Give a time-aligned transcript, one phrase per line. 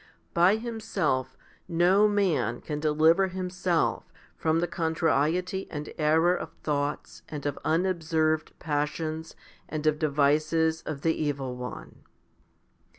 [0.33, 7.45] By himself no man can deliver himself from the contrariety and error of thoughts and
[7.45, 9.35] of unobserved passions
[9.69, 12.03] and of devices of the evil one.